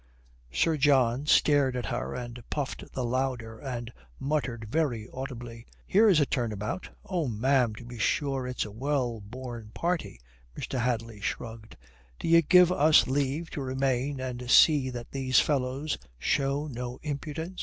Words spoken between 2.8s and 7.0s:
the louder, and muttered very audibly, "Here's a turnabout!"